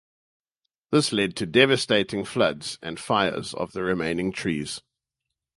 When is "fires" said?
2.99-3.53